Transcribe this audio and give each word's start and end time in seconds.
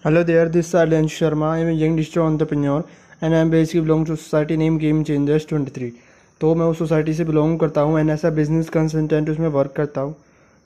Hello 0.00 0.24
there, 0.24 0.48
this 0.48 0.66
is 0.66 0.74
Arlen 0.74 1.06
Sharma. 1.06 1.50
I 1.50 1.58
am 1.58 1.68
a 1.68 1.72
young 1.72 1.94
digital 1.94 2.24
entrepreneur 2.24 2.84
and 3.20 3.32
I 3.32 3.38
am 3.38 3.50
basically 3.50 3.82
belong 3.82 4.04
to 4.06 4.16
society 4.16 4.56
named 4.56 4.80
Game 4.80 5.04
Changers 5.04 5.44
23. 5.46 5.90
तो 6.40 6.54
मैं 6.54 6.66
उस 6.66 6.78
society 6.78 7.14
से 7.14 7.24
belong 7.24 7.58
करता 7.58 7.80
हूँ 7.80 8.00
and 8.00 8.10
ऐसा 8.10 8.30
business 8.38 8.68
consultant 8.68 9.30
उसमें 9.30 9.46
work 9.48 9.72
करता 9.76 10.00
हूँ। 10.00 10.14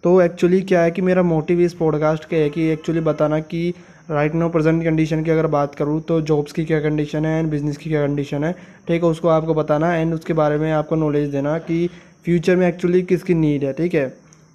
तो 0.04 0.20
एक्चुअली 0.22 0.60
क्या 0.62 0.82
है 0.82 0.90
कि 0.90 1.02
मेरा 1.02 1.22
मोटिव 1.22 1.60
इस 1.60 1.74
पॉडकास्ट 1.74 2.24
का 2.24 2.36
है 2.36 2.48
कि 2.50 2.68
एक्चुअली 2.72 3.00
बताना 3.10 3.40
कि 3.52 3.68
राइट 4.10 4.34
नो 4.34 4.48
प्रेजेंट 4.48 4.82
कंडीशन 4.84 5.24
की 5.24 5.30
अगर 5.30 5.46
बात 5.56 5.74
करूँ 5.74 6.00
तो 6.08 6.20
जॉब्स 6.22 6.52
की 6.52 6.64
क्या 6.64 6.80
कंडीशन 6.80 7.26
है 7.26 7.38
एंड 7.38 7.50
बिज़नेस 7.50 7.76
की 7.76 7.90
क्या 7.90 8.06
कंडीशन 8.06 8.44
है। 8.44 8.52
ठीक 8.88 9.02
है 9.02 9.10
उसको 9.10 9.28
आपको 9.28 9.54
बताना 9.54 9.94
एंड 9.96 10.14
उसके 10.14 10.32
बारे 10.42 10.58
में 10.58 10.70
आपको 10.72 10.96
नॉलेज 10.96 11.30
देना 11.30 11.58
कि 11.68 11.86
फ्यूचर 12.24 12.56
में 12.56 12.68
एक्चुअली 12.68 13.02
किसकी 13.02 13.34
नीड 13.34 13.64
है। 13.64 13.72
ठीक 13.72 13.94
है? 13.94 14.08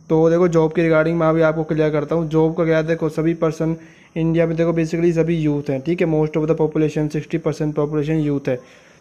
तो 0.09 0.29
देखो 0.29 0.47
जॉब 0.47 0.73
के 0.73 0.83
रिगार्डिंग 0.83 1.17
मैं 1.19 1.27
अभी 1.27 1.41
आपको 1.41 1.63
क्लियर 1.63 1.89
करता 1.91 2.15
हूँ। 2.15 2.29
जॉब 2.29 2.55
का 2.57 2.65
क्या 2.65 2.81
देखो 2.81 3.09
सभी 3.09 3.33
पर्सन 3.45 3.75
इंडिया 4.16 4.46
में 4.48 4.55
देखो 4.57 4.71
बेसिकली 4.73 5.11
सभी 5.14 5.36
यूथ 5.38 5.70
हैं, 5.70 5.79
ठीक 5.82 6.01
है? 6.01 6.07
Most 6.07 6.38
of 6.38 6.46
the 6.46 6.56
population 6.57 7.07
sixty 7.07 7.38
percent 7.38 7.74
population 7.75 8.15
youth 8.15 8.47
है। 8.47 8.60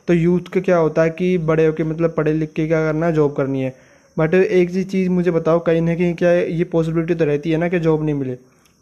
तो 0.08 0.14
यूथ 0.14 0.48
का 0.54 0.60
क्या 0.60 0.76
होता 0.76 1.02
है 1.02 1.10
कि 1.10 1.36
बड़े 1.40 1.66
होकर 1.66 1.84
मतलब 1.84 2.14
पढ़े 2.16 2.32
लिख 2.32 2.52
के 2.52 2.66
क्या 2.66 2.80
करना 2.84 3.06
है? 3.06 3.12
जॉब 3.12 3.34
करनी 3.34 3.62
है। 3.62 3.74
बट 4.16 4.34
एक 4.34 4.70
चीज़ 4.70 4.88
चीज़ 4.88 5.08
मुझे 5.10 5.30
बताओ, 5.30 5.60
कहीं 5.60 5.80
ना 5.80 5.94
कहीं 5.94 6.14
क्या 6.14 6.32
ये 6.32 6.64
पॉसिबिलिटी 6.64 7.14
तो 7.14 7.24
रहती 7.24 7.50
है 7.50 7.58
ना 7.58 7.68
कि 7.68 7.78
जॉब 7.80 8.04
नहीं 8.04 8.14
मिले? 8.14 8.34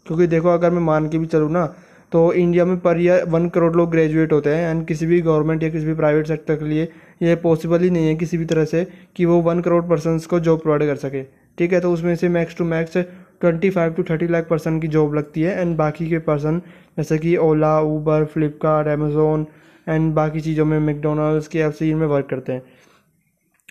क्योंकि 0.07 0.27
देखो, 0.27 0.49
अगर 0.49 0.71
मैं 0.71 0.81
मान 0.81 1.09
के 1.09 1.17
भी 1.17 1.25
चलूँ 1.25 1.51
ना 1.51 1.65
तो 2.11 2.21
इंडिया 2.33 2.63
में 2.65 2.77
पर 2.79 2.99
ईयर 3.01 3.23
वन 3.29 3.47
करोड़ 3.49 3.75
लोग 3.75 3.89
ग्रेजुएट 3.91 4.31
होते 4.33 4.49
हैं 4.49 4.69
एंड 4.69 4.85
किसी 4.87 5.05
भी 5.05 5.19
गवर्नमेंट 5.21 5.63
या 5.63 5.69
किसी 5.69 5.85
भी 5.85 5.93
प्राइवेट 5.93 6.27
सेक्टर 6.27 6.55
के 6.55 6.65
लिए 6.65 6.87
ये 7.21 7.35
पॉसिबल 7.35 7.81
ही 7.81 7.89
नहीं 7.89 8.07
है 8.07 8.15
किसी 8.15 8.37
भी 8.37 8.45
तरह 8.45 8.65
से 8.65 8.85
कि 9.15 9.25
वो 9.25 9.39
वन 9.41 9.61
करोड़ 9.61 9.83
पर्सन 9.85 10.17
को 10.29 10.39
जॉब 10.39 10.61
प्रोवाइड 10.61 10.85
कर 10.85 10.95
सके। 10.97 11.21
ठीक 11.57 11.73
है? 11.73 11.79
तो 11.79 11.91
उसमें 11.93 12.15
से 12.15 12.29
max 12.29 12.57
to 12.57 12.65
max 12.65 12.97
twenty 13.41 13.69
five 13.69 13.93
to 13.93 14.03
thirty 14.03 14.27
lakh 14.27 14.47
person 14.49 14.79
की 14.79 14.87
जॉब 14.87 15.15
लगती 15.15 15.41
है 15.41 15.59
एंड 15.61 15.75
बाकी 15.77 16.09
के 16.09 16.19
पर्सन 16.19 16.61
जैसे 16.97 17.17
कि 17.17 17.35
Ola 17.37 17.79
Uber 17.81 18.25
Flipkart 18.25 18.87
Amazon 18.87 19.45
and 19.87 20.13
बाकी 20.13 20.41
चीज़ों 20.41 20.65
में 20.65 20.79
मैकडोनल्ड्स 20.79 21.47
के 21.47 21.59
एफ़ 21.59 21.83
में 21.83 22.07
वर्क 22.07 22.27
करते 22.29 22.53
हैं। 22.53 22.61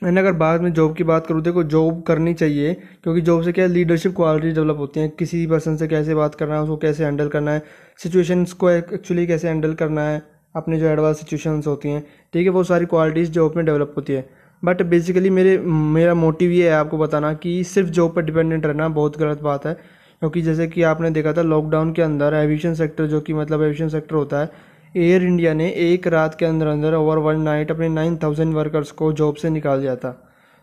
एंड 0.05 0.19
अगर 0.19 0.33
बाद 0.33 0.61
में 0.61 0.73
जॉब 0.73 0.95
की 0.97 1.05
बात 1.05 1.27
करूँ, 1.27 1.43
देखो 1.43 1.63
जॉब 1.65 2.03
करनी 2.03 2.35
चाहिए, 2.35 2.75
क्योंकि 3.03 3.21
जॉब 3.21 3.43
से 3.43 3.53
क्या 3.53 3.67
लीडरशिप 3.67 4.15
क्वालिटी 4.17 4.51
डेवलप 4.53 4.77
होती 4.79 5.01
हैं। 5.01 5.11
किसी 5.11 5.47
पर्सन 5.47 5.77
से 5.77 5.89
कैसे 5.89 6.15
बात 6.15 6.35
करना 6.35 6.55
है, 6.55 6.63
उसको 6.63 6.77
कैसे 6.77 7.05
हैंडल 7.05 7.29
करना 7.29 7.53
है 7.53 7.63
सिचुएशंस 7.99 8.53
को 8.53 8.71
एक्चुअली 8.71 9.27
कैसे 9.27 9.49
हैंडल 9.49 9.75
करना 9.75 10.03
है, 10.03 10.23
अपने 10.55 10.79
जो 10.79 10.87
एडवांस 10.87 11.19
सिचुएशंस 11.19 11.67
होती 11.67 11.89
हैं। 11.89 12.05
ठीक 12.33 12.45
है, 12.45 12.51
वो 12.51 12.63
सारी 12.65 12.87
क्वालिटीज़ 12.87 13.31
जॉब 13.31 13.57
में 13.57 13.65
डेवलप 13.67 13.95
होती 13.97 14.13
है। 14.13 14.29
बट 14.63 14.83
बेसिकली 14.85 15.31
मेरे, 15.31 15.59
मेरा 15.59 16.15
मोटिव 16.15 16.51
ये 16.51 16.69
है 16.69 16.75
आपको 16.75 16.99
बताना 16.99 17.33
कि 17.35 17.63
सिर्फ़ 17.65 17.91
जॉब 17.91 18.15
पर 18.15 18.23
डिपेंडेंट 18.23 18.67
रहना 18.67 18.89
बहुत 18.91 19.19
गलत 19.19 19.43
बात 19.43 19.67
है। 19.67 19.75
क्योंकि 19.75 20.43
जैसे 20.43 20.67
कि 20.67 20.83
आपने 20.83 21.11
देखा 21.11 21.33
था 21.33 21.43
लॉकडाउन 21.43 21.93
के 21.93 22.03
अंदर 22.03 22.35
एविएशन 22.35 22.75
सेक्टर 22.75 23.07
जो 23.07 23.21
कि 23.21 23.35
मतलब 23.35 23.63
एविएशन 23.63 23.89
सेक्टर 23.89 24.15
होता 24.15 24.41
है 24.41 24.51
एयर 24.97 25.23
इंडिया 25.25 25.53
ने 25.55 25.69
एक 25.71 26.07
रात 26.07 26.35
के 26.35 26.47
अंदर 26.47 26.67
अंदर 26.67 26.95
ओवर 26.95 27.19
वन 27.19 27.41
नाइट 27.41 27.71
अपने 27.71 27.89
नाइन 27.89 28.17
थाउज़ेंड 28.17 28.55
वर्कर्स 28.55 28.91
को 28.93 29.13
जॉब 29.13 29.35
से 29.35 29.51
निकाल 29.51 29.81
दिया 29.81 29.95
था। 29.97 30.11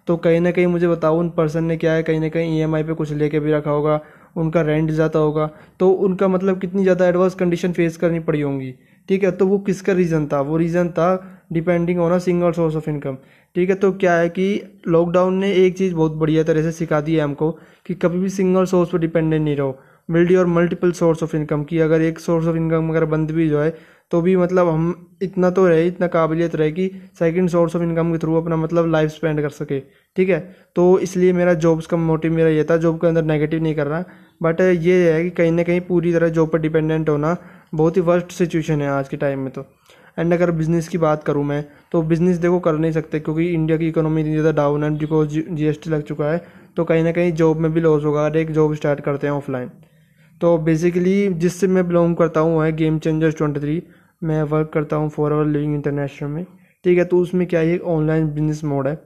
तो 0.07 0.16
कहीं 0.17 0.39
ना 0.41 0.51
कहीं 0.51 0.67
मुझे 0.67 0.88
बताओ 0.88 1.19
उन 1.19 1.29
पर्सन 1.29 1.63
ने 1.63 1.77
क्या 1.77 1.93
है? 1.93 2.03
कहीं 2.03 2.19
ना 2.19 2.29
कहीं 2.29 2.57
ई 2.57 2.61
एम 2.61 2.75
आई 2.75 2.83
पे 2.83 2.93
कुछ 2.93 3.11
लेके 3.13 3.39
भी 3.39 3.51
रखा 3.51 3.71
होगा, 3.71 3.99
उनका 4.38 4.61
रेंट 4.61 4.91
ज़्यादा 4.91 5.19
होगा। 5.19 5.49
तो 5.79 5.89
उनका 5.89 6.27
मतलब 6.27 6.59
कितनी 6.61 6.83
ज़्यादा 6.83 7.07
एडवांस 7.07 7.35
कंडीशन 7.35 7.73
फेस 7.73 7.97
करनी 7.97 8.19
पड़ी 8.21 8.41
होंगी। 8.41 8.73
ठीक 9.09 9.23
है 9.23 9.31
तो 9.31 9.48
वो 9.48 9.58
किसका 9.59 9.94
रीज़न 9.94 10.28
था? 10.28 10.42
वो 10.42 10.58
रीज़न 10.58 10.89
था 10.89 11.08
depending 11.53 12.00
on 12.00 12.11
a 12.11 12.17
single 12.20 12.52
source 12.52 12.75
of 12.75 12.89
income 12.89 13.17
ठीक 13.56 13.70
है 13.70 13.75
तो 13.75 13.92
क्या 13.94 14.14
है 14.16 14.30
कि 14.30 14.45
लॉकडाउन 14.88 15.36
ने 15.39 15.52
एक 15.56 15.78
चीज़ 15.78 15.94
बहुत 15.95 16.12
बढ़िया 16.14 16.44
तरह 16.44 16.62
से 16.64 16.72
सिखा 16.72 17.02
दी 17.02 17.16
है 17.16 17.22
हमको 17.22 17.52
कि 17.86 17.94
कभी 17.95 18.20
भी 18.20 18.30
सिंगल 18.30 18.66
सोर्स 18.66 18.89
पर 18.89 18.97
डिपेंडेंट 19.00 19.44
नहीं 19.44 19.56
रहो। 19.56 19.78
मिल्टी 20.09 20.36
और 20.36 20.45
मल्टीपल 20.47 20.92
सोर्स 20.92 21.23
ऑफ़ 21.23 21.36
इनकम 21.36 21.64
की 21.64 21.80
अगर 21.80 22.02
एक 22.02 22.20
सोर्स 22.20 22.47
ऑफ़ 22.47 22.56
इनकम 22.58 22.89
अगर 22.89 23.06
बंद 23.06 23.31
भी 23.31 23.47
जाए 23.50 23.73
तो 24.11 24.22
भी 24.22 24.36
मतलब 24.36 24.67
हम 24.70 25.17
इतना 25.23 25.50
तो 25.50 25.67
रहे, 25.67 25.86
इतना 25.88 26.08
काबिलियत 26.08 26.56
रहे 26.56 26.72
कि 26.72 26.89
सेकंड 27.20 27.50
सोर्स 27.50 27.75
ऑफ़ 27.75 27.84
इनकम 27.84 28.12
के 28.12 28.17
थ्रू 28.17 28.36
अपना 28.36 28.56
मतलब 28.56 28.91
लाइफ 28.91 29.12
स्पेंड 29.12 29.41
कर 29.41 29.50
सके, 29.52 29.79
ठीक 30.16 30.29
है? 30.29 30.40
तो 30.75 31.00
इसलिए 31.00 31.34
मेरा 31.34 31.53
जॉब्स 31.56 31.88
का 31.88 31.97
मोटिव 31.97 32.34
मेरा 32.34 32.50
ये 32.50 32.63
था 32.63 32.78
जॉब 32.78 33.00
के 33.02 33.07
अंदर 33.07 33.24
नेगेटिव 33.24 33.63
नहीं 33.63 33.75
कर 33.75 33.88
रहा 33.88 34.03
बट 34.44 34.62
ये 34.62 35.12
है 35.13 35.24
कि 35.24 35.29
कहीं 35.31 35.52
ना 35.52 35.63
कहीं 35.63 35.81
पूरी 35.81 36.13
तरह 36.13 36.29
जॉब 36.29 36.50
पर 36.50 36.59
डिपेंडेंट 36.59 37.09
होना 37.09 37.35
बहुत 37.75 37.97
ही 37.97 38.02
वर्स्ट 38.02 38.31
सिचुएशन 38.31 38.81
है 38.81 38.90
आज 38.90 39.09
के 39.09 39.18
टाइम 39.18 39.40
में 39.40 39.50
तो। 39.53 39.66
एंड 40.19 40.34
अगर 40.34 40.52
बिज़नेस 40.52 40.88
की 40.88 40.97
बात 40.97 41.24
करूँ 41.24 41.44
मैं 41.46 41.63
तो 41.91 42.02
बिज़नेस 42.03 42.38
देखो 42.38 42.59
कर 42.59 42.74
नहीं 42.75 42.91
सकते 42.91 43.19
क्योंकि 43.19 43.47
इंडिया 43.47 43.78
की 43.78 43.88
इकोनॉमी 43.88 44.22
इतनी 44.22 44.31
ज़्यादा 44.31 44.52
डाउन 44.52 44.84
है 44.84 44.90
बिकॉज़ 44.97 45.29
जी 45.29 45.66
एस 45.66 45.79
लग 45.88 46.02
चुका 46.03 46.31
है 46.31 46.46
तो 46.78 46.84
कहीं 46.84 47.03
ना 47.03 47.12
कहीं 47.12 47.31
जॉब 47.34 47.58
में 47.58 47.72
भी 47.74 47.81
लॉस 47.81 48.03
होगा, 48.06 48.25
हर 48.25 48.38
एक 48.38 48.52
जॉब 48.52 48.74
स्टार्ट 48.75 49.00
करते 49.00 49.28
हैं 49.28 49.34
ऑफलाइन 49.34 49.69
तो 50.41 50.58
बेसिकली 50.58 51.28
जिससे 51.34 51.68
मैं 51.68 51.88
बिलोंग 51.88 52.16
करता 52.16 52.40
हूँ 52.40 52.63
है 52.63 52.72
गेम 52.75 52.97
चेंजर्स 53.00 53.35
ट्वेंटी 53.38 53.59
थ्री 53.59 53.81
मैं 54.22 54.42
वर्क 54.44 54.72
करता 54.74 54.96
हूँ 54.96 55.09
फॉर 55.09 55.34
आवर 55.34 55.46
लिविंग 55.46 55.74
इंटरनेशनल 55.76 56.30
में। 56.30 56.46
ठीक 56.86 56.98
है 56.98 57.06
तो 57.06 57.20
उसमें 57.20 57.46
क्या 57.48 57.59
है 57.59 57.78
ऑनलाइन 57.80 58.28
बिज़नेस 58.28 58.64
मोड 58.64 58.88
है। 58.88 58.98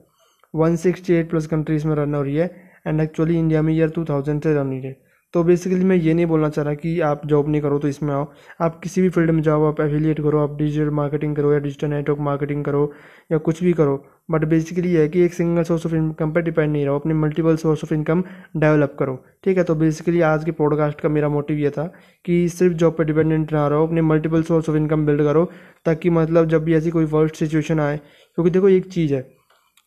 One 0.53 0.75
sixty 0.75 1.13
eight 1.13 1.29
plus 1.29 1.47
countries 1.47 1.87
में 1.87 1.95
रन 1.95 2.15
हो 2.15 2.21
रही 2.21 2.35
है। 2.35 2.49
एंड 2.87 3.01
एक्चुअली 3.01 3.37
इंडिया 3.39 3.61
में 3.61 3.73
ईयर 3.73 3.89
टू 3.89 4.03
थाउज़ेंड 4.05 4.41
से 4.43 4.53
रन 4.53 4.67
हो 4.67 4.71
रही 4.71 4.81
है। 4.83 4.97
तो 5.33 5.43
बेसिकली 5.43 5.85
मैं 5.85 5.95
ये 5.95 6.13
नहीं 6.13 6.25
बोलना 6.25 6.49
चाह 6.49 6.65
रहा 6.65 6.73
कि 6.73 6.99
आप 6.99 7.25
जॉब 7.27 7.49
नहीं 7.49 7.61
करो 7.61 7.77
तो 7.79 7.87
इसमें 7.87 8.13
आओ। 8.13 8.25
आप 8.61 8.79
किसी 8.79 9.01
भी 9.01 9.09
फ़ील्ड 9.09 9.31
में 9.31 9.41
जाओ, 9.41 9.65
आप 9.65 9.81
एफिलिएट 9.81 10.21
करो, 10.21 10.39
आप 10.39 10.57
डिजिटल 10.57 10.89
मार्केटिंग 10.89 11.35
करो 11.35 11.51
या 11.53 11.59
डिजिटल 11.59 11.87
नेटवर्क 11.87 12.19
मार्केटिंग 12.19 12.63
करो 12.65 12.91
या 13.31 13.37
कुछ 13.37 13.63
भी 13.63 13.73
करो। 13.73 14.03
बट 14.31 14.45
बेसिकली 14.45 14.93
है 14.93 15.07
कि 15.09 15.21
एक 15.21 15.33
सिंगल 15.33 15.63
सोर्स 15.63 15.85
ऑफ़ 15.85 15.95
इनकम 15.95 16.31
पर 16.31 16.41
डिपेंड 16.41 16.71
नहीं 16.71 16.85
रहो, 16.85 16.99
अपने 16.99 17.13
multiple 17.13 17.55
source 17.57 17.83
of 17.83 17.93
income 17.93 18.23
develop 18.57 18.95
करो। 18.99 19.15
ठीक 19.43 19.57
है 19.57 19.63
तो 19.63 19.75
बेसिकली 19.75 20.21
आज 20.21 20.43
के 20.43 20.51
पॉडकास्ट 20.51 21.01
का 21.01 21.09
मेरा 21.09 21.29
मोटिव 21.29 21.57
ये 21.57 21.69
था 21.69 21.85
कि 22.25 22.47
सिर्फ़ 22.49 22.75
जॉब 22.75 22.95
पर 22.97 23.03
डिपेंडेंट 23.03 23.53
ना 23.53 23.67
रहो, 23.67 23.87
अपने 23.87 24.01
multiple 24.01 24.43
source 24.43 24.69
of 24.69 24.77
income 24.77 25.05
build 25.05 25.23
करो, 25.23 25.45
ताकि 25.85 26.09
मतलब 26.09 26.47
जब 26.47 26.63
भी 26.63 26.75
ऐसी 26.75 26.89
कोई 26.89 27.05
वर्स्ट 27.05 27.35
सिचुएशन 27.35 27.79
आए, 27.79 27.97
क्योंकि 27.97 28.51
देखो 28.51 28.69
एक 28.69 28.91
चीज़ 28.91 29.13
है। 29.13 29.27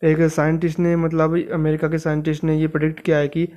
एक 0.03 0.21
साइंटिस्ट 0.29 0.79
ने 0.79 0.95
मतलब 0.97 1.37
अमेरिका 1.53 1.89
के 1.89 1.99
साइंटिस्ट 1.99 2.45
ने 2.45 2.57
ये 2.57 2.69
प्रोडिक्ट 2.69 3.01
किया 3.01 3.19
है 3.19 3.29
कि 3.29 3.49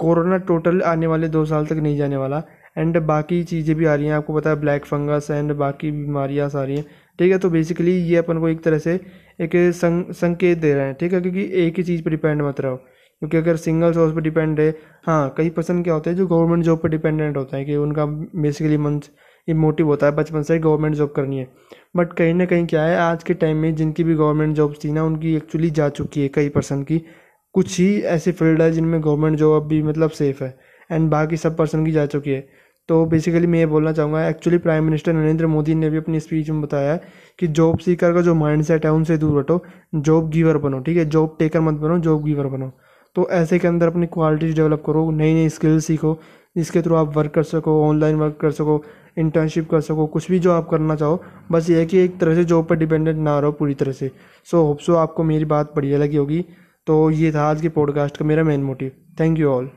कोरोना 0.00 0.36
टोटल 0.48 0.80
आने 0.82 1.06
वाले 1.06 1.28
दो 1.28 1.44
साल 1.44 1.66
तक 1.66 1.76
नहीं 1.76 1.96
जाने 1.96 2.16
वाला। 2.16 2.42
एंड 2.78 2.98
बाकी 3.06 3.42
चीज़ें 3.44 3.74
भी 3.76 3.84
आ 3.84 3.94
रही 3.94 4.06
हैं 4.06 4.14
आपको 4.14 4.34
पता 4.34 4.50
है 4.50 4.56
ब्लैक 4.60 4.84
फंगस 4.84 5.30
एंड 5.30 5.52
बाकी 5.54 5.90
बीमारियाँ 5.92 6.50
आ 6.50 6.62
रही 6.62 6.76
हैं। 6.76 6.84
ठीक 7.18 7.32
है 7.32 7.38
तो 7.38 7.50
बेसिकली 7.50 7.92
ये 7.92 8.16
अपन 8.16 8.38
को 8.40 8.48
एक 8.48 8.62
तरह 8.64 8.78
से 8.78 8.94
एक 9.40 9.50
संग, 9.74 10.12
संकेत 10.12 10.58
दे 10.58 10.74
रहे 10.74 10.84
हैं 10.86 10.94
ठीक 11.00 11.12
है 11.12 11.20
क्योंकि 11.20 11.50
एक 11.64 11.76
ही 11.76 11.82
चीज़ 11.82 12.02
पर 12.02 12.10
डिपेंड 12.10 12.42
मत 12.42 12.60
रहो। 12.60 12.76
क्योंकि 12.76 13.36
अगर 13.36 13.56
सिंगल 13.56 13.92
सोर्स 13.92 14.14
पर 14.14 14.20
डिपेंड 14.20 14.60
है 14.60 14.74
हाँ 15.06 15.34
कई 15.36 15.50
पर्सन 15.50 15.82
क्या 15.82 15.94
होते 15.94 16.10
हैं 16.10 16.16
जो 16.16 16.26
गवर्नमेंट 16.26 16.64
जॉब 16.64 16.78
पर 16.82 16.88
डिपेंडेंट 16.88 17.36
होता 17.36 17.56
है 17.56 17.64
कि 17.64 17.76
उनका 17.76 18.04
बेसिकली 18.06 18.76
मंथ 18.78 19.10
ये 19.48 19.54
मोटिव 19.54 19.86
होता 19.86 20.06
है 20.06 20.12
बचपन 20.16 20.42
से 20.42 20.58
गवर्नमेंट 20.58 20.94
जॉब 20.96 21.12
करनी 21.16 21.38
है। 21.38 21.48
बट 21.96 22.12
कहीं 22.12 22.34
ना 22.34 22.44
कहीं 22.44 22.66
क्या 22.66 22.82
है 22.82 22.96
आज 22.98 23.22
के 23.24 23.34
टाइम 23.34 23.56
में 23.56 23.74
जिनकी 23.74 24.04
भी 24.04 24.14
गवर्नमेंट 24.14 24.54
जॉब्स 24.56 24.84
थी 24.84 24.92
ना 24.92 25.04
उनकी 25.04 25.34
एक्चुअली 25.36 25.70
जा 25.70 25.88
चुकी 25.90 26.22
है 26.22 26.28
कई 26.28 26.48
पर्सन 26.48 26.82
की। 26.82 27.02
कुछ 27.54 27.78
ही 27.80 28.00
ऐसे 28.00 28.32
फ़ील्ड 28.32 28.62
है 28.62 28.70
जिनमें 28.72 29.00
गवर्नमेंट 29.02 29.36
जॉब 29.38 29.66
भी 29.68 29.82
मतलब 29.82 30.10
सेफ़ 30.10 30.42
है 30.44 30.58
एंड 30.90 31.10
बाकी 31.10 31.36
सब 31.36 31.56
पर्सन 31.56 31.84
की 31.86 31.92
जा 31.92 32.06
चुकी 32.06 32.30
है। 32.30 32.48
तो 32.88 33.04
बेसिकली 33.06 33.46
मैं 33.46 33.58
ये 33.58 33.66
बोलना 33.66 33.92
चाहूँगा 33.92 34.26
actually 34.28 34.58
prime 34.58 34.84
minister 34.84 35.12
Narendra 35.12 35.46
Modi 35.46 35.74
ने 35.74 35.90
भी 35.90 35.98
अपनी 35.98 36.20
स्पीच 36.20 36.50
में 36.50 36.60
बताया 36.60 36.98
कि 37.38 37.46
जॉब 37.48 37.78
सीकर 37.78 38.12
का 38.14 38.20
जो 38.20 38.34
माइंड 38.34 38.62
सेट 38.62 38.84
है 38.86 38.92
उनसे 38.92 39.16
दूर 39.18 39.38
हटो 39.38 39.62
जॉब 39.94 40.30
गिवर 40.30 40.56
बनो, 40.58 40.80
ठीक 40.80 40.96
है? 40.96 41.04
जॉब 41.04 41.36
टेकर 41.38 41.60
मत 41.60 41.74
बनो 41.74 41.98
जॉब 41.98 42.24
गिवर 42.24 42.46
बनो। 42.46 42.70
तो 43.16 43.28
ऐसे 43.30 43.58
के 43.58 43.68
अंदर 43.68 43.86
अपनी 43.86 44.06
क्वालिटीज़ 44.06 44.56
डेवलप 44.56 44.82
करो 44.86 45.10
नई 45.10 45.34
नई 45.34 45.48
स्किल्स 45.48 45.86
सीखो, 45.86 46.18
जिसके 46.56 46.82
थ्रू 46.82 46.94
आप 46.94 47.16
वर्क 47.16 47.30
कर 47.30 47.42
सको 47.42 47.82
ऑनलाइन 47.88 48.16
वर्क 48.16 48.36
कर 48.40 48.50
सको 48.50 48.82
इंटर्नशिप 49.18 49.68
कर 49.70 49.80
सको, 49.80 50.06
कुछ 50.06 50.30
भी 50.30 50.38
जो 50.38 50.52
आप 50.52 50.68
करना 50.68 50.96
चाहो, 50.96 51.22
बस 51.52 51.70
ये 51.70 51.78
है 51.78 51.86
कि 51.86 51.98
एक 51.98 52.18
तरह 52.18 52.34
से 52.34 52.44
जॉब 52.44 52.66
पर 52.66 52.76
डिपेंडेंट 52.76 53.18
ना 53.18 53.38
रहो 53.40 53.52
पूरी 53.52 53.74
तरह 53.74 53.92
से। 53.92 54.10
सो 54.50 54.62
होप 54.62 54.78
सो 54.78 54.94
आपको 54.94 55.24
मेरी 55.24 55.44
बात 55.44 55.72
बढ़िया 55.76 55.98
लगी 55.98 56.16
होगी। 56.16 56.44
तो 56.90 57.10
ये 57.10 57.30
था 57.32 57.42
आज 57.42 57.60
के 57.62 57.68
पॉडकास्ट 57.68 58.16
का 58.16 58.24
मेरा 58.24 58.42
main 58.44 58.62
motive 58.62 58.92
thank 59.20 59.38
you 59.38 59.48
all 59.48 59.70